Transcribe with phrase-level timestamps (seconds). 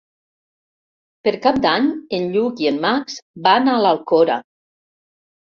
[1.27, 1.89] Per Cap d'Any
[2.21, 3.19] en Lluc i en Max
[3.49, 4.41] van a l'Alcora.